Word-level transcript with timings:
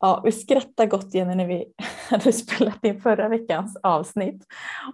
Ja, 0.00 0.20
vi 0.24 0.32
skrattade 0.32 0.88
gott 0.88 1.14
igen 1.14 1.36
när 1.36 1.46
vi 1.46 1.72
hade 2.10 2.32
spelat 2.32 2.84
in 2.84 3.00
förra 3.00 3.28
veckans 3.28 3.76
avsnitt 3.82 4.46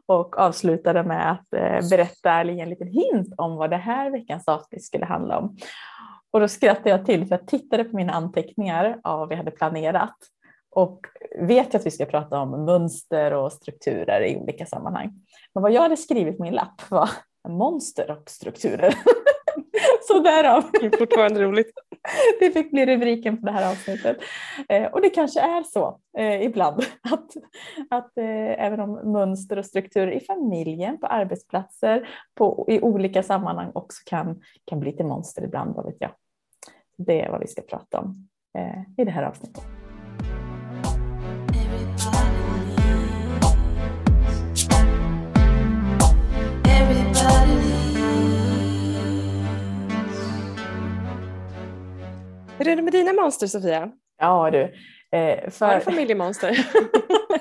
och 0.07 0.39
avslutade 0.39 1.03
med 1.03 1.31
att 1.31 1.53
eh, 1.53 1.89
berätta 1.91 2.33
eller 2.33 2.53
ge 2.53 2.61
en 2.61 2.71
liten 2.71 2.89
hint 2.89 3.35
om 3.37 3.57
vad 3.57 3.71
det 3.71 3.77
här 3.77 4.11
veckans 4.11 4.49
avsnitt 4.49 4.85
skulle 4.85 5.07
handla 5.07 5.39
om. 5.39 5.57
Och 6.31 6.41
då 6.41 6.49
skrattade 6.49 6.91
jag 6.91 7.07
till 7.07 7.27
för 7.27 7.37
jag 7.37 7.47
tittade 7.47 7.85
på 7.85 7.97
mina 7.97 8.13
anteckningar 8.13 9.01
av 9.03 9.19
vad 9.19 9.29
vi 9.29 9.35
hade 9.35 9.51
planerat 9.51 10.17
och 10.71 11.01
vet 11.41 11.75
ju 11.75 11.79
att 11.79 11.87
vi 11.87 11.91
ska 11.91 12.05
prata 12.05 12.41
om 12.41 12.65
mönster 12.65 13.33
och 13.33 13.53
strukturer 13.53 14.21
i 14.21 14.37
olika 14.37 14.67
sammanhang. 14.67 15.13
Men 15.55 15.63
vad 15.63 15.73
jag 15.73 15.83
hade 15.83 15.97
skrivit 15.97 16.37
på 16.37 16.43
min 16.43 16.55
lapp 16.55 16.91
var 16.91 17.11
monster 17.49 18.11
och 18.11 18.31
strukturer. 18.31 18.95
Så 20.09 20.19
därav. 20.19 20.65
Det 20.73 20.87
är 20.87 20.99
fortfarande 20.99 21.43
roligt. 21.43 21.73
Det 22.41 22.51
fick 22.51 22.71
bli 22.71 22.87
rubriken 22.87 23.41
på 23.41 23.47
det 23.47 23.53
här 23.53 23.71
avsnittet. 23.71 24.17
Eh, 24.69 24.87
och 24.87 25.01
det 25.03 25.11
kanske 25.11 25.41
är 25.41 25.63
så 25.63 26.01
eh, 26.19 26.43
ibland 26.43 26.79
att, 27.03 27.31
att 27.91 28.19
eh, 28.19 28.65
även 28.65 28.81
om 28.81 29.13
mönster 29.13 29.59
och 29.59 29.67
strukturer 29.67 30.11
i 30.11 30.21
familjen, 30.21 30.99
på 30.99 31.07
arbetsplatser, 31.07 32.09
på, 32.35 32.65
i 32.69 32.81
olika 32.81 33.23
sammanhang 33.23 33.71
också 33.75 34.03
kan, 34.07 34.41
kan 34.65 34.81
bli 34.81 34.93
till 34.93 35.07
monster 35.07 35.45
ibland, 35.45 35.77
vad 35.77 35.85
vet 35.85 35.97
jag. 35.99 36.11
Det 36.97 37.23
är 37.23 37.31
vad 37.31 37.41
vi 37.41 37.47
ska 37.47 37.63
prata 37.63 38.01
om 38.01 38.29
eh, 38.59 39.03
i 39.03 39.05
det 39.05 39.11
här 39.11 39.23
avsnittet. 39.23 39.86
Hur 52.59 52.69
är 52.69 52.77
det 52.77 52.83
med 52.83 52.93
dina 52.93 53.13
monster 53.13 53.47
Sofia? 53.47 53.91
Ja 54.21 54.51
du. 54.51 54.63
Eh, 55.19 55.51
för... 55.51 55.67
Har 55.67 55.75
du 55.75 55.81
familjemonster? 55.81 56.49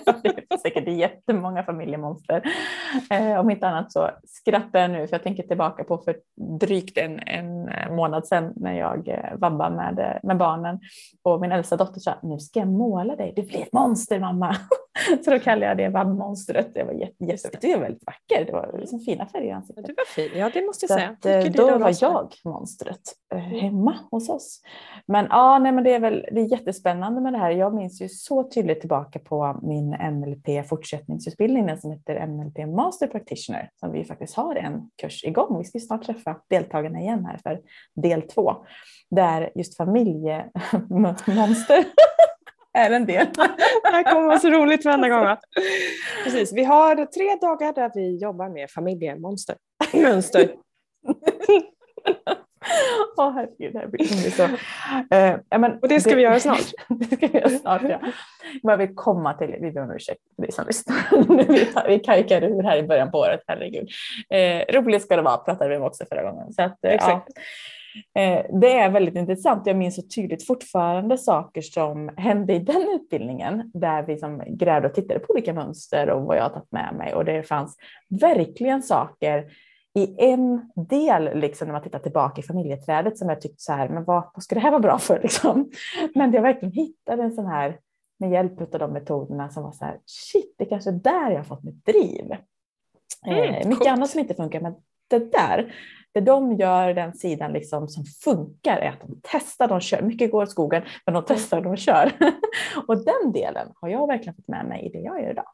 det 0.66 0.70
är 0.70 0.74
säkert 0.74 0.98
jättemånga 0.98 1.64
familjemonster. 1.64 2.42
Eh, 3.10 3.40
om 3.40 3.50
inte 3.50 3.68
annat 3.68 3.92
så 3.92 4.10
skrattar 4.28 4.80
jag 4.80 4.92
nu 4.92 5.08
för 5.08 5.14
jag 5.14 5.24
tänker 5.24 5.44
tillbaka 5.44 5.84
på 5.84 5.98
för 5.98 6.16
drygt 6.60 6.98
en, 6.98 7.20
en 7.20 7.70
månad 7.96 8.28
sedan 8.28 8.54
när 8.56 8.74
jag 8.74 9.08
eh, 9.08 9.38
vabbade 9.38 9.76
med, 9.76 10.20
med 10.24 10.38
barnen 10.38 10.80
och 11.24 11.42
min 11.42 11.52
äldsta 11.52 11.78
dotter 11.78 12.00
sa 12.00 12.16
nu 12.24 12.40
ska 12.40 12.60
jag 12.60 12.68
måla 12.68 13.16
dig, 13.16 13.34
du 13.36 13.42
blir 13.42 13.62
ett 13.62 13.74
monster 13.74 14.20
mamma. 14.20 14.56
så 15.26 15.32
då 15.32 15.40
kallade 15.40 15.66
jag 15.66 15.78
det 15.78 15.90
vabbmonstret. 15.90 16.74
Det 16.74 16.84
var 16.84 16.94
jätte, 16.94 17.26
jätte, 17.26 17.50
det 17.62 17.76
var 17.76 17.82
väldigt 17.82 18.06
vacker, 18.06 18.46
det 18.46 18.52
var 18.52 18.78
liksom 18.80 19.00
fina 19.00 19.26
färger 19.26 19.48
i 19.48 19.52
ansiktet. 19.52 19.86
Du 19.86 19.94
var 19.94 20.06
fin, 20.06 20.40
ja 20.40 20.50
det 20.54 20.66
måste 20.66 20.86
jag 20.90 21.00
säga. 21.00 21.10
Att, 21.10 21.54
då 21.54 21.78
var 21.78 21.94
jag 22.02 22.34
monstret 22.44 23.02
eh, 23.34 23.40
hemma 23.40 23.96
hos 24.12 24.30
oss. 24.30 24.62
Men 25.06 25.28
ja, 25.30 25.60
nej, 25.60 25.72
men 25.72 25.84
det 25.84 25.94
är 25.94 26.00
väl 26.00 26.26
det 26.32 26.42
är 26.42 26.52
jättespännande 26.52 27.22
med 27.22 27.34
det 27.34 27.40
här. 27.40 27.52
Jag 27.52 27.74
minns 27.74 28.02
ju 28.02 28.10
så 28.10 28.44
tydligt 28.44 28.80
tillbaka 28.80 29.20
på 29.20 29.60
min 29.62 29.90
NLP 29.90 30.48
fortsättningsutbildning, 30.64 31.66
den 31.66 31.82
som 31.82 31.92
heter 31.92 32.28
NLP 32.28 32.68
Master 32.76 33.08
Practitioner, 33.08 33.70
som 33.80 33.92
vi 33.92 34.06
faktiskt 34.06 34.36
har 34.36 34.56
en 34.56 34.90
kurs 35.02 35.24
igång. 35.24 35.58
Vi 35.58 35.64
ska 35.64 35.80
snart 35.80 36.06
träffa 36.06 36.42
deltagarna 36.50 37.00
igen 37.00 37.26
här 37.26 37.40
för 37.44 37.62
del 38.02 38.22
två, 38.22 38.56
där 39.10 39.52
just 39.56 39.78
familjemonster 39.78 41.86
är 42.74 42.92
en 42.92 43.06
del. 43.06 43.28
Det 43.84 43.90
här 43.92 44.04
kommer 44.04 44.28
vara 44.28 44.40
så 44.40 44.50
roligt 44.50 44.86
varenda 44.86 45.10
gång. 45.10 45.38
Precis, 46.24 46.54
vi 46.54 46.64
har 46.64 47.06
tre 47.06 47.48
dagar 47.48 47.74
där 47.74 47.92
vi 47.94 48.18
jobbar 48.18 48.50
med 48.50 48.70
familjemonster. 48.70 49.56
Mönster. 49.94 50.50
Åh 53.18 53.28
oh, 53.28 53.34
herregud, 53.34 53.74
det 53.74 53.80
här 53.80 53.88
blir 53.88 54.06
så. 54.32 54.44
Uh, 54.44 55.60
men, 55.60 55.80
och 55.80 55.88
det 55.88 56.02
ska 56.02 56.10
det, 56.10 56.16
vi 56.16 56.22
göra 56.22 56.40
snart. 56.40 56.72
det 56.90 57.16
ska 57.16 57.28
vi 57.28 57.38
göra 57.38 57.50
snart, 57.50 57.82
ja. 57.90 58.00
Men 58.64 58.80
vi 58.80 58.88
komma 58.88 59.34
till, 59.34 59.56
vi 59.62 59.72
ber 59.72 59.84
om 59.84 59.92
ursäkt 59.92 60.22
för 60.36 60.42
dig 60.42 60.52
som 60.52 60.68
lyssnar. 60.68 60.98
vi, 61.48 61.68
vi 61.88 62.00
kajkar 62.00 62.44
ur 62.44 62.64
här 62.64 62.78
i 62.78 62.84
början 62.84 63.12
på 63.12 63.18
året, 63.18 63.42
herregud. 63.48 63.90
Uh, 64.34 64.82
roligt 64.82 65.02
ska 65.02 65.16
det 65.16 65.22
vara, 65.22 65.38
pratade 65.38 65.70
vi 65.70 65.78
om 65.78 65.84
också 65.84 66.06
förra 66.10 66.32
gången. 66.32 66.54
Så 66.54 66.62
att, 66.62 66.80
uh, 66.86 66.92
Exakt. 66.92 67.28
Ja. 67.28 67.42
Det 68.62 68.78
är 68.78 68.90
väldigt 68.90 69.16
intressant. 69.16 69.68
Jag 69.68 69.78
minns 69.78 69.96
så 69.96 70.02
tydligt 70.02 70.48
fortfarande 70.48 71.18
saker 71.18 71.62
som 71.62 72.10
hände 72.18 72.54
i 72.54 72.60
den 72.60 72.88
utbildningen 72.96 73.72
där 73.74 74.04
vi 74.04 74.18
som 74.18 74.44
grävde 74.48 74.88
och 74.88 74.94
tittade 74.94 75.20
på 75.20 75.34
olika 75.34 75.54
mönster 75.54 76.10
och 76.10 76.22
vad 76.22 76.38
jag 76.38 76.44
har 76.44 76.50
tagit 76.50 76.72
med 76.72 76.96
mig 76.98 77.14
och 77.14 77.26
det 77.26 77.44
fanns 77.44 77.78
verkligen 78.22 78.84
saker 78.84 79.46
i 79.96 80.16
en 80.18 80.72
del, 80.76 81.40
liksom, 81.40 81.68
när 81.68 81.74
man 81.74 81.84
tittar 81.84 82.00
tillbaka 82.00 82.42
i 82.42 82.44
familjeträdet, 82.44 83.18
som 83.18 83.30
jag 83.30 83.42
tyckte 83.42 83.64
så 83.64 83.74
här, 83.74 83.90
men 83.90 84.04
vad, 84.04 84.24
vad 84.34 84.44
ska 84.44 84.56
det 84.56 84.62
här 84.62 84.72
vara 84.72 84.82
bra 84.82 84.98
för? 84.98 85.20
Liksom? 85.24 85.72
Men 86.16 86.34
jag 86.34 86.42
verkligen 86.42 86.72
hittade 86.72 87.24
en 87.24 87.32
sån 87.32 87.46
här, 87.46 87.80
med 88.20 88.32
hjälp 88.32 88.74
av 88.74 88.80
de 88.80 88.94
metoderna 88.94 89.50
som 89.50 89.64
var 89.64 89.72
så 89.72 89.86
här, 89.86 90.00
shit, 90.06 90.56
det 90.58 90.66
kanske 90.66 90.90
är 90.90 90.94
där 90.94 91.32
jag 91.32 91.38
har 91.38 91.44
fått 91.44 91.64
mitt 91.64 91.86
driv. 91.86 92.36
Mm, 93.28 93.54
eh, 93.54 93.68
mycket 93.68 93.88
annat 93.88 94.10
som 94.10 94.20
inte 94.20 94.34
funkar, 94.34 94.62
men 94.62 94.76
det 95.08 95.32
där, 95.32 95.74
det 96.14 96.22
de 96.22 96.54
gör, 96.56 96.94
den 96.94 97.14
sidan 97.14 97.54
liksom 97.54 97.88
som 97.88 98.06
funkar 98.06 98.78
är 98.78 98.90
att 98.90 99.02
de 99.02 99.20
testar, 99.24 99.68
de 99.68 99.80
kör, 99.80 100.02
mycket 100.02 100.32
går 100.32 100.44
åt 100.44 100.52
skogen, 100.52 100.84
men 101.06 101.14
de 101.14 101.24
testar 101.28 101.58
och 101.58 101.64
de 101.64 101.78
kör. 101.78 102.12
och 102.88 103.06
den 103.06 103.32
delen 103.32 103.68
har 103.76 103.90
jag 103.90 104.08
verkligen 104.08 104.36
fått 104.36 104.48
med 104.48 104.66
mig 104.66 104.86
i 104.86 104.90
det 104.90 105.00
jag 105.00 105.22
gör 105.22 105.32
idag. 105.32 105.52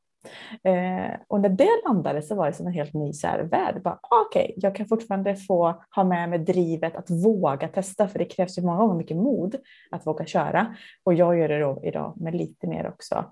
Eh, 0.63 1.19
och 1.27 1.41
när 1.41 1.49
det 1.49 1.81
landade 1.87 2.21
så 2.21 2.35
var 2.35 2.47
det 2.47 2.53
som 2.53 2.67
en 2.67 2.73
helt 2.73 2.93
ny 2.93 3.13
så 3.13 3.27
här 3.27 3.39
värld. 3.43 3.81
Ah, 3.85 3.97
okej, 4.27 4.43
okay, 4.43 4.53
jag 4.57 4.75
kan 4.75 4.87
fortfarande 4.87 5.35
få 5.35 5.83
ha 5.95 6.03
med 6.03 6.29
mig 6.29 6.39
drivet 6.39 6.95
att 6.95 7.09
våga 7.09 7.67
testa, 7.67 8.07
för 8.07 8.19
det 8.19 8.25
krävs 8.25 8.57
ju 8.57 8.61
många 8.61 8.77
gånger 8.77 8.95
mycket 8.95 9.17
mod 9.17 9.55
att 9.91 10.07
våga 10.07 10.25
köra. 10.25 10.75
Och 11.03 11.13
jag 11.13 11.37
gör 11.37 11.47
det 11.49 11.59
då 11.59 11.81
idag 11.83 12.13
med 12.17 12.35
lite 12.35 12.67
mer 12.67 12.87
också 12.87 13.15
eh, 13.15 13.23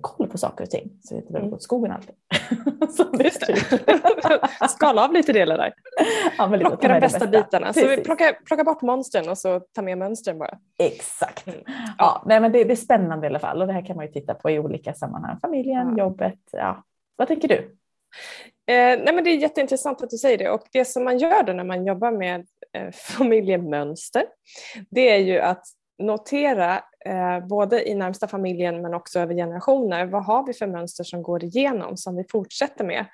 koll 0.00 0.28
på 0.28 0.38
saker 0.38 0.64
och 0.64 0.70
ting 0.70 0.90
så 1.02 1.14
det 1.14 1.20
inte 1.20 1.32
behöver 1.32 1.50
gå 1.50 1.56
åt 1.56 1.62
skogen 1.62 1.92
alltid. 1.92 2.14
så 2.96 3.04
det 3.04 3.30
Skala 4.68 5.04
av 5.04 5.12
lite 5.12 5.32
delar 5.32 5.58
där. 5.58 5.74
Ja, 6.38 6.48
men 6.48 6.60
Plocka 6.60 6.88
de 6.88 7.00
bästa, 7.00 7.26
bitarna. 7.26 7.66
Precis. 7.66 7.82
Så 7.82 7.88
vi 7.88 7.96
plockar, 7.96 8.44
plockar 8.44 8.64
bort 8.64 8.82
monstren 8.82 9.28
och 9.28 9.38
så 9.38 9.60
tar 9.60 9.82
med 9.82 9.98
mönstren 9.98 10.38
bara. 10.38 10.58
Exakt. 10.78 11.46
Mm. 11.46 11.60
Ja, 11.98 12.22
nej, 12.26 12.40
men 12.40 12.52
det, 12.52 12.64
det, 12.64 12.72
är 12.72 12.76
spännande 12.76 13.26
i 13.26 13.30
alla 13.30 13.38
fall 13.38 13.60
och 13.60 13.66
det 13.66 13.72
här 13.72 13.86
kan 13.86 13.96
man 13.96 14.06
ju 14.06 14.12
titta 14.12 14.34
på 14.34 14.50
i 14.50 14.58
olika 14.58 14.94
sammanhang. 14.94 15.38
Familjen, 15.40 15.94
ja. 15.96 16.04
jobbet. 16.04 16.40
Ja. 16.52 16.84
Vad 17.16 17.28
tänker 17.28 17.48
du? 17.48 17.76
Eh, 18.66 18.98
nej 19.04 19.14
men 19.14 19.24
det 19.24 19.30
är 19.30 19.36
jätteintressant 19.36 20.02
att 20.02 20.10
du 20.10 20.16
säger 20.16 20.38
det 20.38 20.50
och 20.50 20.66
det 20.72 20.84
som 20.84 21.04
man 21.04 21.18
gör 21.18 21.42
då 21.42 21.52
när 21.52 21.64
man 21.64 21.86
jobbar 21.86 22.10
med 22.10 22.46
eh, 22.72 22.90
familjemönster 22.92 24.24
det 24.90 25.10
är 25.10 25.18
ju 25.18 25.38
att 25.38 25.64
notera 25.98 26.82
eh, 27.04 27.46
både 27.46 27.88
i 27.88 27.94
närmsta 27.94 28.28
familjen 28.28 28.82
men 28.82 28.94
också 28.94 29.20
över 29.20 29.34
generationer. 29.34 30.06
Vad 30.06 30.24
har 30.24 30.46
vi 30.46 30.52
för 30.52 30.66
mönster 30.66 31.04
som 31.04 31.22
går 31.22 31.44
igenom 31.44 31.96
som 31.96 32.16
vi 32.16 32.24
fortsätter 32.30 32.84
med? 32.84 33.06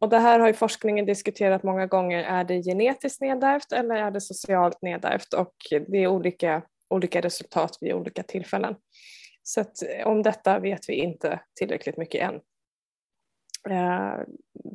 Och 0.00 0.08
det 0.08 0.18
här 0.18 0.38
har 0.38 0.46
ju 0.46 0.54
forskningen 0.54 1.06
diskuterat 1.06 1.62
många 1.62 1.86
gånger. 1.86 2.24
Är 2.24 2.44
det 2.44 2.62
genetiskt 2.62 3.20
nedärvt 3.20 3.72
eller 3.72 3.94
är 3.94 4.10
det 4.10 4.20
socialt 4.20 4.82
nedärvt? 4.82 5.34
Och 5.34 5.54
det 5.88 5.98
är 5.98 6.06
olika, 6.06 6.62
olika 6.90 7.20
resultat 7.20 7.78
vid 7.80 7.94
olika 7.94 8.22
tillfällen. 8.22 8.76
Så 9.42 9.60
att 9.60 9.82
eh, 9.82 10.06
om 10.06 10.22
detta 10.22 10.58
vet 10.58 10.88
vi 10.88 10.94
inte 10.94 11.40
tillräckligt 11.54 11.96
mycket 11.96 12.22
än. 12.22 12.34
Eh, 13.70 14.18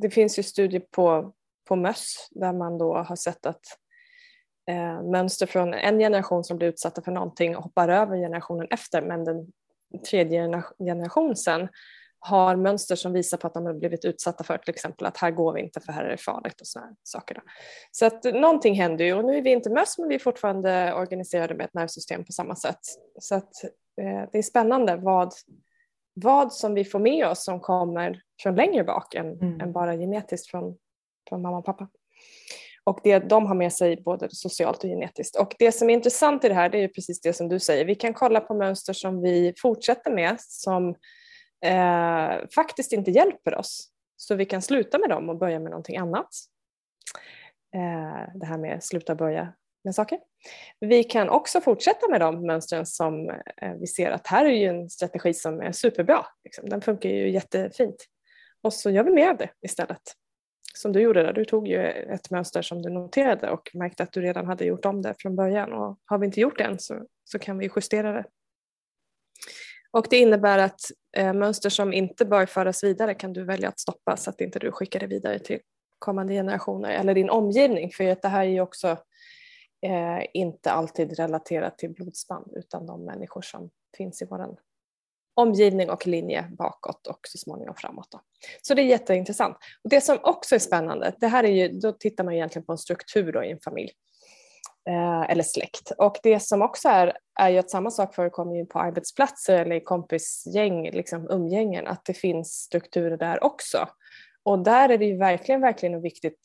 det 0.00 0.10
finns 0.10 0.38
ju 0.38 0.42
studier 0.42 0.82
på, 0.90 1.32
på 1.68 1.76
möss 1.76 2.28
där 2.30 2.52
man 2.52 2.78
då 2.78 2.94
har 2.96 3.16
sett 3.16 3.46
att 3.46 3.64
eh, 4.70 5.02
mönster 5.02 5.46
från 5.46 5.74
en 5.74 5.98
generation 5.98 6.44
som 6.44 6.56
blir 6.56 6.68
utsatta 6.68 7.02
för 7.02 7.12
någonting 7.12 7.54
hoppar 7.54 7.88
över 7.88 8.16
generationen 8.16 8.66
efter 8.70 9.02
men 9.02 9.24
den 9.24 9.52
tredje 10.10 10.62
generation 10.78 11.36
sen 11.36 11.68
har 12.26 12.56
mönster 12.56 12.96
som 12.96 13.12
visar 13.12 13.38
på 13.38 13.46
att 13.46 13.54
de 13.54 13.66
har 13.66 13.74
blivit 13.74 14.04
utsatta 14.04 14.44
för 14.44 14.58
till 14.58 14.74
exempel 14.74 15.06
att 15.06 15.16
här 15.16 15.30
går 15.30 15.52
vi 15.52 15.60
inte 15.60 15.80
för 15.80 15.92
här 15.92 16.04
är 16.04 16.10
det 16.10 16.16
farligt 16.16 16.60
och 16.60 16.66
sådana 16.66 16.96
saker. 17.02 17.34
Då. 17.34 17.40
Så 17.90 18.06
att 18.06 18.24
någonting 18.24 18.74
händer 18.74 19.04
ju 19.04 19.14
och 19.14 19.24
nu 19.24 19.36
är 19.36 19.42
vi 19.42 19.50
inte 19.50 19.70
möss 19.70 19.98
men 19.98 20.08
vi 20.08 20.14
är 20.14 20.18
fortfarande 20.18 20.94
organiserade 20.94 21.54
med 21.54 21.64
ett 21.64 21.74
nervsystem 21.74 22.24
på 22.24 22.32
samma 22.32 22.56
sätt. 22.56 22.78
Så 23.20 23.34
att 23.34 23.64
eh, 24.00 24.28
det 24.32 24.38
är 24.38 24.42
spännande 24.42 24.96
vad, 24.96 25.32
vad 26.14 26.52
som 26.52 26.74
vi 26.74 26.84
får 26.84 26.98
med 26.98 27.26
oss 27.26 27.44
som 27.44 27.60
kommer 27.60 28.22
från 28.42 28.54
längre 28.54 28.84
bak 28.84 29.14
än, 29.14 29.32
mm. 29.32 29.60
än 29.60 29.72
bara 29.72 29.96
genetiskt 29.96 30.50
från, 30.50 30.76
från 31.28 31.42
mamma 31.42 31.58
och 31.58 31.64
pappa. 31.64 31.88
Och 32.86 33.00
det 33.02 33.18
de 33.18 33.46
har 33.46 33.54
med 33.54 33.72
sig 33.72 34.02
både 34.02 34.28
socialt 34.30 34.84
och 34.84 34.90
genetiskt. 34.90 35.36
Och 35.36 35.54
det 35.58 35.72
som 35.72 35.90
är 35.90 35.94
intressant 35.94 36.44
i 36.44 36.48
det 36.48 36.54
här 36.54 36.68
det 36.68 36.78
är 36.78 36.88
precis 36.88 37.20
det 37.20 37.32
som 37.32 37.48
du 37.48 37.60
säger. 37.60 37.84
Vi 37.84 37.94
kan 37.94 38.14
kolla 38.14 38.40
på 38.40 38.54
mönster 38.54 38.92
som 38.92 39.22
vi 39.22 39.54
fortsätter 39.58 40.10
med 40.10 40.36
som 40.40 40.88
eh, 41.64 42.48
faktiskt 42.54 42.92
inte 42.92 43.10
hjälper 43.10 43.54
oss. 43.54 43.90
Så 44.16 44.34
vi 44.34 44.44
kan 44.44 44.62
sluta 44.62 44.98
med 44.98 45.08
dem 45.08 45.28
och 45.28 45.38
börja 45.38 45.60
med 45.60 45.70
någonting 45.70 45.96
annat. 45.96 46.28
Eh, 47.74 48.34
det 48.34 48.46
här 48.46 48.58
med 48.58 48.84
sluta 48.84 49.14
börja 49.14 49.52
med 49.84 49.94
saker. 49.94 50.18
Vi 50.80 51.04
kan 51.04 51.28
också 51.28 51.60
fortsätta 51.60 52.08
med 52.08 52.20
de 52.20 52.46
mönstren 52.46 52.86
som 52.86 53.30
eh, 53.30 53.74
vi 53.80 53.86
ser 53.86 54.10
att 54.10 54.26
här 54.26 54.44
är 54.44 54.50
ju 54.50 54.66
en 54.66 54.90
strategi 54.90 55.34
som 55.34 55.60
är 55.60 55.72
superbra. 55.72 56.26
Liksom. 56.44 56.68
Den 56.68 56.80
funkar 56.80 57.08
ju 57.08 57.30
jättefint. 57.30 57.96
Och 58.62 58.72
så 58.72 58.90
gör 58.90 59.04
vi 59.04 59.10
mer 59.10 59.28
av 59.28 59.36
det 59.36 59.48
istället. 59.62 60.02
Som 60.78 60.92
du 60.92 61.00
gjorde 61.00 61.22
där, 61.22 61.32
du 61.32 61.44
tog 61.44 61.68
ju 61.68 61.86
ett 61.86 62.30
mönster 62.30 62.62
som 62.62 62.82
du 62.82 62.90
noterade 62.90 63.50
och 63.50 63.70
märkte 63.74 64.02
att 64.02 64.12
du 64.12 64.20
redan 64.20 64.46
hade 64.46 64.64
gjort 64.64 64.84
om 64.84 65.02
det 65.02 65.14
från 65.18 65.36
början 65.36 65.72
och 65.72 65.98
har 66.04 66.18
vi 66.18 66.26
inte 66.26 66.40
gjort 66.40 66.58
det 66.58 66.64
än 66.64 66.78
så, 66.78 67.06
så 67.24 67.38
kan 67.38 67.58
vi 67.58 67.70
justera 67.76 68.12
det. 68.12 68.24
Och 69.90 70.06
det 70.10 70.16
innebär 70.16 70.58
att 70.58 70.80
eh, 71.16 71.32
mönster 71.32 71.70
som 71.70 71.92
inte 71.92 72.24
bör 72.24 72.46
föras 72.46 72.84
vidare 72.84 73.14
kan 73.14 73.32
du 73.32 73.44
välja 73.44 73.68
att 73.68 73.80
stoppa 73.80 74.16
så 74.16 74.30
att 74.30 74.40
inte 74.40 74.58
du 74.58 74.72
skickar 74.72 75.00
det 75.00 75.06
vidare 75.06 75.38
till 75.38 75.58
kommande 75.98 76.34
generationer 76.34 76.90
eller 76.90 77.14
din 77.14 77.30
omgivning. 77.30 77.90
För 77.90 78.08
att 78.08 78.22
det 78.22 78.28
här 78.28 78.44
är 78.44 78.50
ju 78.50 78.60
också 78.60 78.88
eh, 79.82 80.26
inte 80.32 80.70
alltid 80.70 81.18
relaterat 81.18 81.78
till 81.78 81.90
blodsband 81.90 82.52
utan 82.56 82.86
de 82.86 83.04
människor 83.04 83.42
som 83.42 83.70
finns 83.96 84.22
i 84.22 84.26
vår 84.30 84.56
omgivning 85.34 85.90
och 85.90 86.06
linje 86.06 86.48
bakåt 86.58 87.06
och 87.06 87.20
så 87.28 87.38
småningom 87.38 87.74
framåt. 87.74 88.08
Då. 88.10 88.20
Så 88.62 88.74
det 88.74 88.82
är 88.82 88.86
jätteintressant. 88.86 89.56
Och 89.84 89.90
det 89.90 90.00
som 90.00 90.18
också 90.22 90.54
är 90.54 90.58
spännande, 90.58 91.14
det 91.20 91.26
här 91.26 91.44
är 91.44 91.48
ju, 91.48 91.68
då 91.68 91.92
tittar 91.92 92.24
man 92.24 92.34
egentligen 92.34 92.66
på 92.66 92.72
en 92.72 92.78
struktur 92.78 93.32
då 93.32 93.44
i 93.44 93.50
en 93.50 93.60
familj 93.60 93.92
eh, 94.88 95.30
eller 95.30 95.42
släkt. 95.42 95.92
Och 95.98 96.16
det 96.22 96.40
som 96.40 96.62
också 96.62 96.88
är, 96.88 97.16
är 97.40 97.48
ju 97.48 97.58
att 97.58 97.70
samma 97.70 97.90
sak 97.90 98.14
förekommer 98.14 98.56
ju 98.56 98.66
på 98.66 98.78
arbetsplatser 98.78 99.58
eller 99.58 99.76
i 99.76 99.80
kompisgäng, 99.80 100.90
liksom 100.90 101.30
umgängen, 101.30 101.86
att 101.86 102.04
det 102.04 102.14
finns 102.14 102.52
strukturer 102.52 103.16
där 103.16 103.44
också. 103.44 103.88
Och 104.42 104.58
där 104.58 104.88
är 104.88 104.98
det 104.98 105.04
ju 105.04 105.16
verkligen, 105.16 105.60
verkligen 105.60 106.02
viktigt 106.02 106.40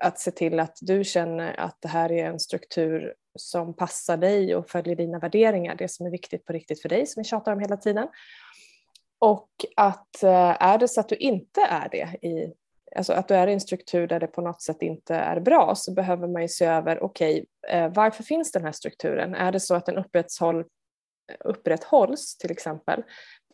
att 0.00 0.20
se 0.20 0.30
till 0.30 0.60
att 0.60 0.78
du 0.80 1.04
känner 1.04 1.60
att 1.60 1.76
det 1.80 1.88
här 1.88 2.12
är 2.12 2.26
en 2.26 2.40
struktur 2.40 3.14
som 3.34 3.74
passar 3.74 4.16
dig 4.16 4.56
och 4.56 4.70
följer 4.70 4.96
dina 4.96 5.18
värderingar, 5.18 5.74
det 5.74 5.88
som 5.88 6.06
är 6.06 6.10
viktigt 6.10 6.44
på 6.44 6.52
riktigt 6.52 6.82
för 6.82 6.88
dig 6.88 7.06
som 7.06 7.20
vi 7.20 7.24
tjatar 7.24 7.52
om 7.52 7.60
hela 7.60 7.76
tiden. 7.76 8.08
Och 9.18 9.48
att 9.76 10.22
eh, 10.22 10.62
är 10.62 10.78
det 10.78 10.88
så 10.88 11.00
att 11.00 11.08
du 11.08 11.16
inte 11.16 11.60
är 11.60 11.88
det, 11.88 12.26
i, 12.28 12.52
alltså 12.96 13.12
att 13.12 13.28
du 13.28 13.34
är 13.34 13.46
i 13.46 13.52
en 13.52 13.60
struktur 13.60 14.06
där 14.06 14.20
det 14.20 14.26
på 14.26 14.40
något 14.40 14.62
sätt 14.62 14.82
inte 14.82 15.14
är 15.14 15.40
bra 15.40 15.74
så 15.74 15.92
behöver 15.92 16.28
man 16.28 16.42
ju 16.42 16.48
se 16.48 16.64
över, 16.64 17.02
okej, 17.02 17.44
okay, 17.66 17.88
varför 17.88 18.22
finns 18.22 18.52
den 18.52 18.64
här 18.64 18.72
strukturen? 18.72 19.34
Är 19.34 19.52
det 19.52 19.60
så 19.60 19.74
att 19.74 19.86
den 19.86 19.96
upprätthåll, 19.96 20.64
upprätthålls 21.44 22.36
till 22.36 22.50
exempel 22.50 23.02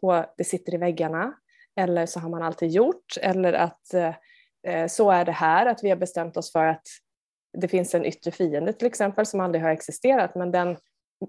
på 0.00 0.26
det 0.36 0.44
sitter 0.44 0.74
i 0.74 0.76
väggarna 0.76 1.34
eller 1.76 2.06
så 2.06 2.20
har 2.20 2.28
man 2.28 2.42
alltid 2.42 2.70
gjort 2.70 3.16
eller 3.20 3.52
att 3.52 3.94
eh, 3.94 4.86
så 4.86 5.10
är 5.10 5.24
det 5.24 5.32
här, 5.32 5.66
att 5.66 5.84
vi 5.84 5.88
har 5.88 5.96
bestämt 5.96 6.36
oss 6.36 6.52
för 6.52 6.66
att 6.66 6.86
det 7.52 7.68
finns 7.68 7.94
en 7.94 8.04
yttre 8.04 8.30
fiende 8.30 8.72
till 8.72 8.86
exempel 8.86 9.26
som 9.26 9.40
aldrig 9.40 9.62
har 9.62 9.70
existerat 9.70 10.34
men 10.34 10.50
den 10.50 10.76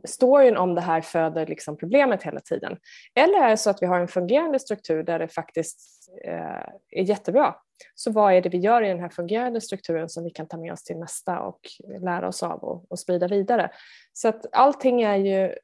storyn 0.07 0.57
om 0.57 0.75
det 0.75 0.81
här 0.81 1.01
föder 1.01 1.45
liksom 1.45 1.77
problemet 1.77 2.23
hela 2.23 2.39
tiden. 2.39 2.77
Eller 3.15 3.43
är 3.43 3.49
det 3.49 3.57
så 3.57 3.69
att 3.69 3.81
vi 3.81 3.85
har 3.85 3.99
en 3.99 4.07
fungerande 4.07 4.59
struktur 4.59 5.03
där 5.03 5.19
det 5.19 5.27
faktiskt 5.27 6.09
eh, 6.25 6.65
är 6.89 7.03
jättebra. 7.03 7.55
Så 7.95 8.11
vad 8.11 8.33
är 8.33 8.41
det 8.41 8.49
vi 8.49 8.57
gör 8.57 8.81
i 8.81 8.87
den 8.87 8.99
här 8.99 9.09
fungerande 9.09 9.61
strukturen 9.61 10.09
som 10.09 10.23
vi 10.23 10.29
kan 10.29 10.47
ta 10.47 10.57
med 10.57 10.73
oss 10.73 10.83
till 10.83 10.97
nästa 10.97 11.39
och 11.39 11.59
lära 12.01 12.27
oss 12.27 12.43
av 12.43 12.63
och, 12.63 12.91
och 12.91 12.99
sprida 12.99 13.27
vidare. 13.27 13.71
Så 14.13 14.27
att 14.27 14.45
allting 14.51 15.01
är 15.01 15.15
ju 15.15 15.55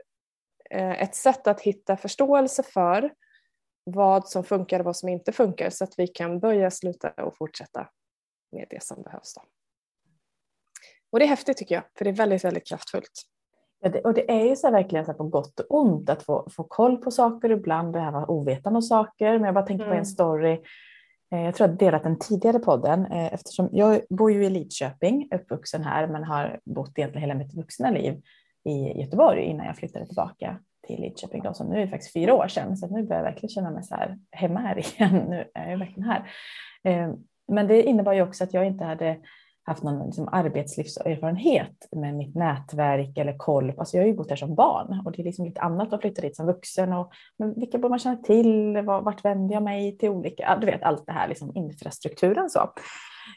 eh, 0.70 1.02
ett 1.02 1.16
sätt 1.16 1.48
att 1.48 1.62
hitta 1.62 1.98
förståelse 1.98 2.64
för 2.64 3.12
vad 3.84 4.28
som 4.28 4.44
funkar 4.44 4.80
och 4.80 4.86
vad 4.86 4.96
som 4.96 5.10
inte 5.10 5.32
funkar 5.32 5.70
så 5.70 5.84
att 5.84 6.00
vi 6.00 6.08
kan 6.08 6.40
börja, 6.40 6.72
sluta 6.72 7.10
och 7.10 7.38
fortsätta 7.38 7.90
med 8.52 8.68
det 8.70 8.84
som 8.84 9.02
behövs. 9.04 9.34
Då. 9.34 9.42
Och 11.12 11.20
det 11.20 11.26
är 11.26 11.30
häftigt 11.30 11.58
tycker 11.58 11.76
jag, 11.76 11.84
för 11.98 12.06
det 12.06 12.12
är 12.12 12.16
väldigt, 12.16 12.46
väldigt 12.46 12.68
kraftfullt. 12.68 13.24
Ja, 13.80 13.90
det, 13.90 14.02
och 14.02 14.14
det 14.14 14.32
är 14.32 14.46
ju 14.46 14.56
så 14.56 14.72
verkligen 14.72 15.06
så 15.06 15.14
på 15.14 15.24
gott 15.24 15.60
och 15.60 15.80
ont 15.80 16.10
att 16.10 16.24
få, 16.24 16.48
få 16.52 16.64
koll 16.64 16.98
på 16.98 17.12
saker, 17.12 17.50
ibland 17.50 17.92
behöva 17.92 18.26
ovetande 18.26 18.78
om 18.78 18.82
saker. 18.82 19.34
Men 19.34 19.44
jag 19.44 19.54
bara 19.54 19.66
tänker 19.66 19.86
mm. 19.86 19.92
på 19.92 19.94
en 19.94 19.98
mm. 19.98 20.06
story, 20.06 20.62
eh, 21.32 21.42
jag 21.42 21.56
tror 21.56 21.70
jag 21.70 21.78
delat 21.78 22.04
den 22.04 22.20
tidigare 22.20 22.60
podden, 22.60 23.06
eh, 23.06 23.34
eftersom 23.34 23.70
jag 23.72 24.02
bor 24.10 24.32
ju 24.32 24.46
i 24.46 24.50
Lidköping, 24.50 25.30
uppvuxen 25.36 25.84
här, 25.84 26.08
men 26.08 26.24
har 26.24 26.60
bott 26.66 26.98
egentligen 26.98 27.30
hela 27.30 27.40
mitt 27.40 27.54
vuxna 27.54 27.92
liv 27.92 28.22
i 28.64 29.02
Göteborg 29.02 29.44
innan 29.44 29.66
jag 29.66 29.78
flyttade 29.78 30.06
tillbaka 30.06 30.60
till 30.88 31.02
Lidköping. 31.02 31.44
Då, 31.44 31.54
så 31.54 31.64
nu 31.64 31.76
är 31.76 31.82
det 31.82 31.88
faktiskt 31.88 32.14
fyra 32.14 32.34
år 32.34 32.48
sedan, 32.48 32.78
så 32.78 32.88
nu 32.88 33.04
börjar 33.04 33.24
jag 33.24 33.32
verkligen 33.32 33.50
känna 33.50 33.72
mig 33.72 33.84
så 33.84 33.96
här 33.96 34.18
hemma 34.32 34.60
här 34.60 34.78
igen. 35.00 35.26
Nu 35.30 35.50
är 35.54 35.72
jag 35.72 35.78
verkligen 35.78 36.10
här. 36.10 36.32
Eh, 36.84 37.14
men 37.48 37.68
det 37.68 37.84
innebar 37.84 38.14
ju 38.14 38.22
också 38.22 38.44
att 38.44 38.54
jag 38.54 38.66
inte 38.66 38.84
hade 38.84 39.18
haft 39.68 39.84
någon 39.84 40.06
liksom, 40.06 40.30
arbetslivserfarenhet 40.32 41.88
med 41.92 42.16
mitt 42.16 42.36
nätverk 42.36 43.18
eller 43.18 43.38
koll. 43.38 43.74
Alltså 43.78 43.98
jag 43.98 44.04
har 44.04 44.08
ju 44.08 44.16
bott 44.16 44.30
här 44.30 44.36
som 44.36 44.56
barn 44.56 45.02
och 45.06 45.12
det 45.12 45.22
är 45.22 45.24
liksom 45.24 45.46
lite 45.46 45.62
annat 45.62 45.94
att 45.94 46.02
flytta 46.02 46.22
dit 46.22 46.36
som 46.36 46.46
vuxen. 46.46 46.94
Och, 46.94 47.12
men 47.38 47.54
vilka 47.54 47.78
borde 47.78 47.90
man 47.90 48.00
känna 48.00 48.16
till? 48.16 48.78
Vart 48.86 49.26
vänder 49.26 49.54
jag 49.54 49.64
mig 49.64 49.98
till 49.98 50.10
olika? 50.10 50.58
Du 50.62 50.66
vet 50.66 50.84
allt 50.84 51.06
det 51.06 51.12
här, 51.12 51.28
liksom 51.28 51.52
infrastrukturen 51.56 52.50
så. 52.50 52.60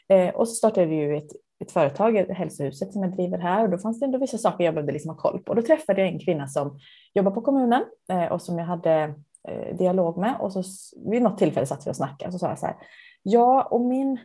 Eh, 0.09 0.29
och 0.29 0.47
så 0.47 0.55
startade 0.55 0.87
vi 0.87 0.95
ju 0.95 1.17
ett, 1.17 1.31
ett 1.63 1.71
företag, 1.71 2.17
Hälsohuset 2.17 2.93
som 2.93 3.03
jag 3.03 3.15
driver 3.15 3.37
här 3.37 3.63
och 3.63 3.69
då 3.69 3.77
fanns 3.77 3.99
det 3.99 4.05
ändå 4.05 4.19
vissa 4.19 4.37
saker 4.37 4.63
jag 4.63 4.73
behövde 4.73 4.93
liksom 4.93 5.09
ha 5.09 5.17
koll 5.17 5.39
på. 5.39 5.49
Och 5.49 5.55
Då 5.55 5.61
träffade 5.61 6.01
jag 6.01 6.09
en 6.09 6.19
kvinna 6.19 6.47
som 6.47 6.79
jobbar 7.13 7.31
på 7.31 7.41
kommunen 7.41 7.83
eh, 8.11 8.25
och 8.25 8.41
som 8.41 8.59
jag 8.59 8.65
hade 8.65 9.15
eh, 9.47 9.75
dialog 9.77 10.17
med 10.17 10.35
och 10.39 10.53
så 10.53 10.63
vid 11.09 11.21
något 11.21 11.37
tillfälle 11.37 11.65
satt 11.65 11.87
vi 11.87 11.91
och 11.91 11.95
snackade 11.95 12.27
och 12.27 12.33
så 12.33 12.39
sa 12.39 12.49
jag 12.49 12.59
så 12.59 12.65
här. 12.65 12.75
Ja, 13.23 13.67
och 13.71 13.81
min 13.81 14.19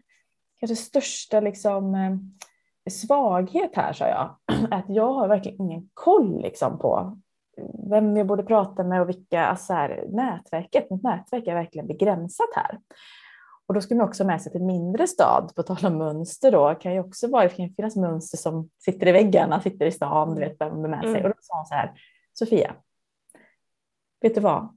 kanske 0.61 0.77
största 0.77 1.41
liksom, 1.41 1.95
eh, 1.95 2.91
svaghet 2.91 3.77
här, 3.77 3.93
sa 3.93 4.09
jag, 4.09 4.37
att 4.71 4.85
jag 4.89 5.13
har 5.13 5.29
verkligen 5.29 5.61
ingen 5.61 5.91
koll 5.95 6.43
liksom, 6.43 6.79
på 6.79 7.19
vem 7.91 8.17
jag 8.17 8.27
borde 8.27 8.43
prata 8.43 8.85
med 8.85 9.01
och 9.01 9.09
vilka, 9.09 9.47
alltså 9.47 9.73
här, 9.73 10.05
nätverket, 10.09 10.91
mitt 10.91 11.03
nätverk 11.03 11.47
är 11.47 11.55
verkligen 11.55 11.87
begränsat 11.87 12.49
här. 12.55 12.79
Och 13.67 13.75
då 13.75 13.81
ska 13.81 13.95
man 13.95 14.09
också 14.09 14.25
med 14.25 14.43
sig 14.43 14.53
till 14.53 14.63
mindre 14.63 15.07
stad, 15.07 15.53
på 15.57 15.63
tal 15.63 15.87
om 15.93 15.99
mönster 15.99 16.53
då, 16.53 16.75
kan 16.75 16.93
ju 16.93 17.01
också 17.01 17.29
vara, 17.29 17.43
det 17.43 17.49
kan 17.49 17.75
finnas 17.75 17.97
mönster 17.97 18.39
som 18.39 18.71
sitter 18.85 19.07
i 19.07 19.13
väggarna, 19.13 19.61
sitter 19.61 19.87
i 19.87 19.93
stan, 19.93 20.35
du 20.35 20.41
vet 20.41 20.61
vem 20.61 20.85
är 20.85 20.89
med 20.89 21.01
sig. 21.01 21.11
Mm. 21.11 21.23
Och 21.23 21.29
då 21.29 21.35
sa 21.41 21.57
hon 21.57 21.67
så 21.67 21.75
här, 21.75 21.93
Sofia, 22.33 22.75
vet 24.21 24.35
du 24.35 24.41
vad? 24.41 24.77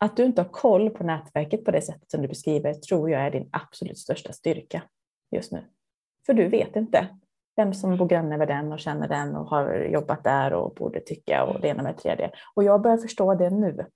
Att 0.00 0.16
du 0.16 0.24
inte 0.24 0.42
har 0.42 0.48
koll 0.48 0.90
på 0.90 1.04
nätverket 1.04 1.64
på 1.64 1.70
det 1.70 1.82
sättet 1.82 2.10
som 2.10 2.22
du 2.22 2.28
beskriver 2.28 2.74
tror 2.74 3.10
jag 3.10 3.22
är 3.22 3.30
din 3.30 3.48
absolut 3.52 3.98
största 3.98 4.32
styrka 4.32 4.82
just 5.30 5.52
nu. 5.52 5.64
För 6.26 6.34
du 6.34 6.48
vet 6.48 6.76
inte 6.76 7.08
vem 7.56 7.74
som 7.74 7.96
bor 7.96 8.08
granne 8.08 8.36
med 8.36 8.48
den 8.48 8.72
och 8.72 8.78
känner 8.78 9.08
den 9.08 9.36
och 9.36 9.46
har 9.46 9.88
jobbat 9.92 10.24
där 10.24 10.52
och 10.52 10.74
borde 10.74 11.00
tycka 11.00 11.44
och 11.44 11.60
det 11.60 11.68
ena 11.68 11.82
med 11.82 11.94
det 11.94 11.98
tredje. 11.98 12.30
Och 12.54 12.64
jag 12.64 12.82
börjar 12.82 12.96
förstå 12.96 13.34
det 13.34 13.50
nu. 13.50 13.86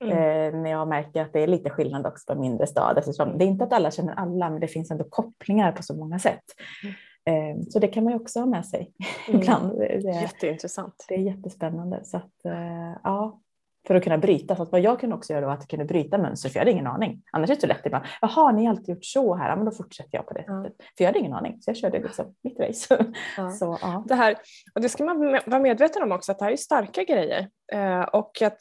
Mm. 0.00 0.18
Eh, 0.18 0.60
när 0.60 0.70
jag 0.70 0.88
märker 0.88 1.22
att 1.22 1.32
det 1.32 1.40
är 1.40 1.46
lite 1.46 1.70
skillnad 1.70 2.06
också 2.06 2.34
på 2.34 2.40
mindre 2.40 2.66
stad. 2.66 2.98
Eftersom 2.98 3.38
det 3.38 3.44
är 3.44 3.46
inte 3.46 3.64
att 3.64 3.72
alla 3.72 3.90
känner 3.90 4.14
alla, 4.14 4.50
men 4.50 4.60
det 4.60 4.68
finns 4.68 4.90
ändå 4.90 5.04
kopplingar 5.04 5.72
på 5.72 5.82
så 5.82 5.96
många 5.96 6.18
sätt. 6.18 6.44
Mm. 6.82 6.94
Eh, 7.26 7.62
så 7.68 7.78
det 7.78 7.88
kan 7.88 8.04
man 8.04 8.12
ju 8.12 8.18
också 8.18 8.40
ha 8.40 8.46
med 8.46 8.66
sig 8.66 8.92
mm. 9.28 9.40
ibland. 9.40 9.78
Det, 9.78 10.20
Jätteintressant. 10.22 11.04
Det 11.08 11.14
är 11.14 11.18
jättespännande. 11.18 12.00
Så 12.04 12.16
att, 12.16 12.44
eh, 12.44 12.96
ja, 13.04 13.40
för 13.86 13.94
att 13.94 14.04
kunna 14.04 14.18
bryta. 14.18 14.56
Så 14.56 14.64
vad 14.64 14.80
jag 14.80 15.00
kunde 15.00 15.16
också 15.16 15.32
göra 15.32 15.46
var 15.46 15.52
att 15.52 15.68
kunna 15.68 15.84
bryta 15.84 16.18
mönster, 16.18 16.48
för 16.48 16.56
jag 16.56 16.60
hade 16.60 16.70
ingen 16.70 16.86
aning. 16.86 17.22
Annars 17.32 17.50
är 17.50 17.54
det 17.54 17.60
så 17.60 17.66
lätt 17.66 17.86
ibland. 17.86 18.04
Jaha, 18.20 18.52
ni 18.52 18.64
har 18.64 18.70
alltid 18.70 18.88
gjort 18.88 19.04
så 19.04 19.34
här, 19.34 19.48
ja, 19.48 19.56
men 19.56 19.64
då 19.64 19.70
fortsätter 19.70 20.18
jag 20.18 20.26
på 20.26 20.34
det 20.34 20.40
sättet. 20.40 20.86
För 20.96 21.04
jag 21.04 21.06
hade 21.06 21.18
ingen 21.18 21.32
aning, 21.32 21.62
så 21.62 21.70
jag 21.70 21.76
körde 21.76 21.98
liksom 21.98 22.34
mitt 22.42 22.60
race. 22.60 23.06
Ja. 23.36 23.50
så, 23.58 23.78
ja. 23.82 24.04
det, 24.08 24.14
här, 24.14 24.36
och 24.74 24.80
det 24.80 24.88
ska 24.88 25.04
man 25.04 25.40
vara 25.46 25.60
medveten 25.60 26.02
om 26.02 26.12
också, 26.12 26.32
att 26.32 26.38
det 26.38 26.44
här 26.44 26.52
är 26.52 26.56
starka 26.56 27.04
grejer. 27.04 27.48
Eh, 27.72 28.02
och 28.02 28.42
att 28.42 28.58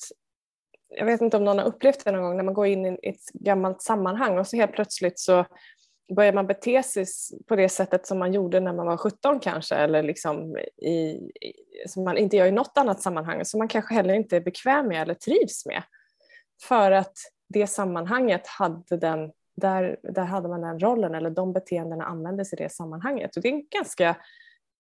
jag 0.98 1.06
vet 1.06 1.22
inte 1.22 1.38
om 1.38 1.44
någon 1.44 1.60
har 1.60 1.66
upplevt 1.66 2.06
det 2.06 2.12
någon 2.12 2.22
gång 2.22 2.38
när 2.38 2.44
man 2.44 2.54
går 2.54 2.68
in 2.68 2.86
i 2.86 3.00
ett 3.04 3.30
gammalt 3.34 3.82
sammanhang 3.82 4.38
och 4.38 4.48
så 4.48 4.58
helt 4.58 4.72
plötsligt 4.72 5.20
så 5.20 5.46
börjar 6.16 6.34
man 6.34 6.48
bete 6.48 6.84
sig 6.84 7.06
på 7.48 7.56
det 7.56 7.70
sättet 7.70 8.08
som 8.08 8.20
man 8.20 8.34
gjorde 8.34 8.60
när 8.60 8.74
man 8.74 8.86
var 8.86 8.98
17 8.98 9.40
kanske 9.40 9.76
eller 9.76 10.04
liksom 10.04 10.58
i, 10.82 11.20
som 11.88 12.04
man 12.04 12.18
inte 12.18 12.38
gör 12.38 12.46
i 12.46 12.52
något 12.52 12.78
annat 12.78 13.02
sammanhang 13.02 13.46
som 13.46 13.58
man 13.58 13.68
kanske 13.68 13.94
heller 13.94 14.14
inte 14.14 14.36
är 14.36 14.42
bekväm 14.42 14.88
med 14.88 15.02
eller 15.02 15.14
trivs 15.14 15.66
med. 15.66 15.84
För 16.62 16.92
att 16.92 17.18
det 17.50 17.68
sammanhanget 17.68 18.48
hade 18.48 18.98
den, 18.98 19.32
där, 19.56 20.00
där 20.04 20.26
hade 20.26 20.50
man 20.50 20.62
den 20.62 20.80
rollen 20.80 21.16
eller 21.16 21.30
de 21.30 21.54
beteendena 21.54 22.06
användes 22.06 22.54
i 22.54 22.56
det 22.56 22.72
sammanhanget. 22.72 23.36
Och 23.36 23.42
det 23.42 23.48
är 23.48 23.54
en 23.54 23.68
ganska 23.70 24.16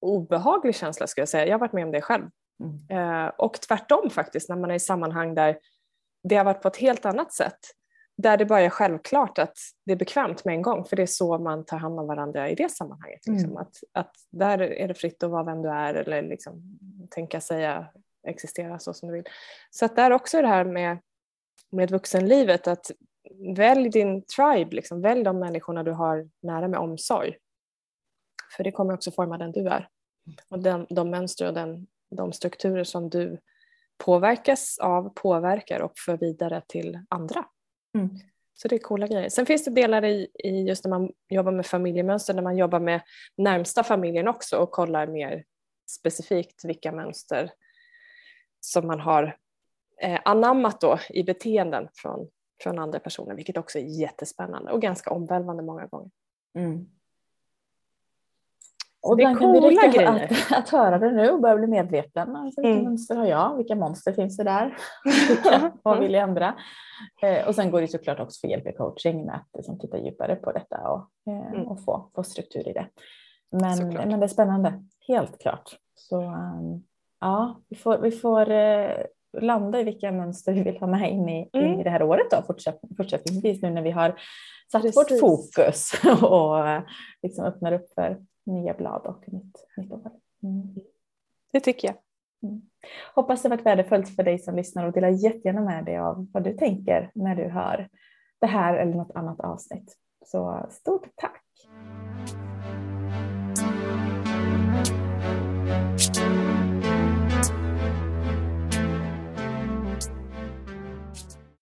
obehaglig 0.01 0.75
känsla 0.75 1.07
skulle 1.07 1.21
jag 1.21 1.29
säga. 1.29 1.45
Jag 1.45 1.53
har 1.53 1.59
varit 1.59 1.73
med 1.73 1.85
om 1.85 1.91
det 1.91 2.01
själv. 2.01 2.25
Mm. 2.63 3.25
Eh, 3.25 3.31
och 3.37 3.53
tvärtom 3.53 4.09
faktiskt 4.09 4.49
när 4.49 4.55
man 4.55 4.71
är 4.71 4.75
i 4.75 4.79
sammanhang 4.79 5.35
där 5.35 5.57
det 6.23 6.35
har 6.35 6.45
varit 6.45 6.61
på 6.61 6.67
ett 6.67 6.77
helt 6.77 7.05
annat 7.05 7.33
sätt 7.33 7.59
där 8.17 8.37
det 8.37 8.45
bara 8.45 8.61
är 8.61 8.69
självklart 8.69 9.39
att 9.39 9.57
det 9.85 9.91
är 9.91 9.95
bekvämt 9.95 10.45
med 10.45 10.55
en 10.55 10.61
gång 10.61 10.85
för 10.85 10.95
det 10.95 11.01
är 11.01 11.07
så 11.07 11.37
man 11.37 11.65
tar 11.65 11.77
hand 11.77 11.99
om 11.99 12.07
varandra 12.07 12.49
i 12.49 12.55
det 12.55 12.71
sammanhanget. 12.71 13.27
Liksom. 13.27 13.49
Mm. 13.49 13.57
Att, 13.57 13.83
att 13.91 14.15
där 14.29 14.59
är 14.59 14.87
det 14.87 14.93
fritt 14.93 15.23
att 15.23 15.31
vara 15.31 15.43
vem 15.43 15.61
du 15.61 15.69
är 15.69 15.93
eller 15.93 16.21
liksom, 16.21 16.79
tänka, 17.09 17.41
säga, 17.41 17.87
existera 18.27 18.79
så 18.79 18.93
som 18.93 19.07
du 19.07 19.13
vill. 19.15 19.23
Så 19.69 19.85
att 19.85 19.95
där 19.95 20.11
också 20.11 20.37
är 20.37 20.41
det 20.41 20.47
här 20.47 20.65
med, 20.65 20.97
med 21.71 21.91
vuxenlivet 21.91 22.67
att 22.67 22.91
välj 23.55 23.89
din 23.89 24.21
tribe, 24.21 24.75
liksom. 24.75 25.01
välj 25.01 25.23
de 25.23 25.39
människorna 25.39 25.83
du 25.83 25.91
har 25.91 26.29
nära 26.41 26.67
med 26.67 26.79
omsorg. 26.79 27.37
För 28.57 28.63
det 28.63 28.71
kommer 28.71 28.93
också 28.93 29.11
forma 29.11 29.37
den 29.37 29.51
du 29.51 29.67
är. 29.67 29.87
Och 30.49 30.59
den, 30.59 30.87
de 30.89 31.09
mönster 31.09 31.47
och 31.47 31.53
den, 31.53 31.87
de 32.15 32.33
strukturer 32.33 32.83
som 32.83 33.09
du 33.09 33.39
påverkas 33.97 34.79
av 34.79 35.09
påverkar 35.15 35.79
och 35.79 35.93
för 36.05 36.17
vidare 36.17 36.61
till 36.67 36.99
andra. 37.09 37.45
Mm. 37.93 38.09
Så 38.53 38.67
det 38.67 38.75
är 38.75 38.79
coola 38.79 39.07
grejer. 39.07 39.29
Sen 39.29 39.45
finns 39.45 39.65
det 39.65 39.71
delar 39.71 40.05
i, 40.05 40.27
i 40.33 40.49
just 40.49 40.83
när 40.83 40.89
man 40.89 41.11
jobbar 41.29 41.51
med 41.51 41.65
familjemönster, 41.65 42.33
när 42.33 42.41
man 42.41 42.57
jobbar 42.57 42.79
med 42.79 43.01
närmsta 43.37 43.83
familjen 43.83 44.27
också 44.27 44.57
och 44.57 44.71
kollar 44.71 45.07
mer 45.07 45.43
specifikt 45.89 46.65
vilka 46.65 46.91
mönster 46.91 47.51
som 48.59 48.87
man 48.87 48.99
har 48.99 49.37
eh, 50.01 50.19
anammat 50.25 50.81
då 50.81 50.99
i 51.09 51.23
beteenden 51.23 51.87
från, 51.93 52.29
från 52.63 52.79
andra 52.79 52.99
personer, 52.99 53.35
vilket 53.35 53.57
också 53.57 53.79
är 53.79 54.01
jättespännande 54.01 54.71
och 54.71 54.81
ganska 54.81 55.11
omvälvande 55.11 55.63
många 55.63 55.85
gånger. 55.85 56.11
Mm. 56.57 56.85
Och 59.03 59.17
det 59.17 59.23
är 59.23 59.35
coola 59.35 59.87
grejer. 59.87 60.07
Att, 60.07 60.51
att 60.51 60.69
höra 60.69 60.99
det 60.99 61.11
nu 61.11 61.29
och 61.29 61.41
börja 61.41 61.55
bli 61.55 61.67
medveten. 61.67 62.35
Alltså, 62.35 62.61
vilka 62.61 62.73
mm. 62.73 62.83
mönster 62.83 63.15
har 63.15 63.25
jag? 63.25 63.57
Vilka 63.57 63.75
monster 63.75 64.13
finns 64.13 64.37
det 64.37 64.43
där? 64.43 64.77
vad 65.83 65.99
vill 65.99 66.13
jag 66.13 66.23
ändra? 66.23 66.55
Eh, 67.23 67.47
och 67.47 67.55
sen 67.55 67.71
går 67.71 67.81
det 67.81 67.87
såklart 67.87 68.19
också 68.19 68.39
för 68.39 68.47
hjälp 68.47 68.67
i 68.67 68.71
coaching 68.71 69.25
med 69.25 69.35
att 69.35 69.49
liksom, 69.53 69.79
titta 69.79 69.97
djupare 69.97 70.35
på 70.35 70.51
detta 70.51 70.77
och, 70.77 71.31
eh, 71.33 71.53
mm. 71.53 71.67
och 71.67 71.83
få, 71.83 72.09
få 72.15 72.23
struktur 72.23 72.67
i 72.67 72.73
det. 72.73 72.87
Men, 73.51 73.87
men 73.93 74.19
det 74.19 74.25
är 74.25 74.27
spännande, 74.27 74.83
helt 75.07 75.39
klart. 75.41 75.75
Så 75.95 76.21
um, 76.21 76.83
ja, 77.19 77.61
vi 77.69 77.75
får, 77.75 77.97
vi 77.97 78.11
får 78.11 78.51
eh, 78.51 78.91
landa 79.41 79.79
i 79.79 79.83
vilka 79.83 80.11
mönster 80.11 80.53
vi 80.53 80.63
vill 80.63 80.77
ha 80.77 80.87
med 80.87 81.11
in 81.11 81.29
i, 81.29 81.49
mm. 81.53 81.73
in 81.73 81.79
i 81.79 81.83
det 81.83 81.89
här 81.89 82.03
året 82.03 82.31
då, 82.31 82.43
fortsätt, 82.47 82.79
fortsättningsvis 82.97 83.61
nu 83.61 83.69
när 83.69 83.81
vi 83.81 83.91
har 83.91 84.19
satt 84.71 84.81
Precis. 84.81 84.97
vårt 84.97 85.19
fokus 85.19 85.91
och 86.21 86.67
eh, 86.67 86.81
liksom 87.21 87.45
öppnar 87.45 87.71
upp 87.71 87.93
för 87.95 88.17
nya 88.45 88.73
blad 88.73 89.05
och 89.05 89.33
nytt, 89.33 89.67
nytt 89.77 89.91
år. 89.91 90.11
Mm. 90.43 90.75
Det 91.51 91.59
tycker 91.59 91.87
jag. 91.87 91.97
Mm. 92.49 92.61
Hoppas 93.15 93.41
det 93.41 93.49
varit 93.49 93.65
värdefullt 93.65 94.15
för 94.15 94.23
dig 94.23 94.39
som 94.39 94.55
lyssnar 94.55 94.85
och 94.85 94.93
dela 94.93 95.09
jättegärna 95.09 95.61
med 95.61 95.85
dig 95.85 95.97
av 95.97 96.27
vad 96.33 96.43
du 96.43 96.53
tänker 96.53 97.11
när 97.15 97.35
du 97.35 97.43
hör 97.43 97.89
det 98.39 98.47
här 98.47 98.77
eller 98.77 98.93
något 98.93 99.15
annat 99.15 99.39
avsnitt. 99.39 99.97
Så 100.25 100.67
stort 100.69 101.07
tack! 101.15 101.43